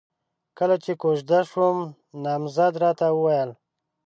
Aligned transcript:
کله 0.57 0.75
چې 0.83 0.91
کوژده 1.01 1.39
شوم، 1.49 1.77
نامزد 2.23 2.73
راته 2.83 3.07
وويل: 3.13 3.49